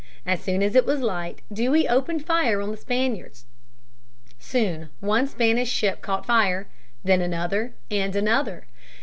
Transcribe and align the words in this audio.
As 0.25 0.41
soon 0.41 0.63
as 0.63 0.73
it 0.73 0.87
was 0.87 1.01
light 1.01 1.43
Dewey 1.53 1.87
opened 1.87 2.25
fire 2.25 2.59
on 2.59 2.71
the 2.71 2.77
Spaniards. 2.77 3.45
Soon 4.39 4.89
one 4.99 5.27
Spanish 5.27 5.69
ship 5.71 6.01
caught 6.01 6.25
fire, 6.25 6.65
then 7.03 7.21
another, 7.21 7.75
and 7.91 8.15
another. 8.15 8.65